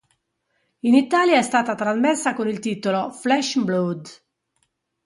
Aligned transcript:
In 0.79 0.95
Italia 0.95 1.37
è 1.37 1.43
stata 1.43 1.75
trasmessa 1.75 2.33
con 2.33 2.47
il 2.47 2.57
titolo 2.57 3.11
"Flesh 3.11 3.57
'n' 3.57 3.65
Blood". 3.65 4.09